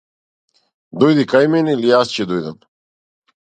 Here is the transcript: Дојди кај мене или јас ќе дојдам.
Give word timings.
Дојди 1.03 1.27
кај 1.35 1.51
мене 1.57 1.77
или 1.79 1.93
јас 1.93 2.17
ќе 2.17 2.29
дојдам. 2.35 2.61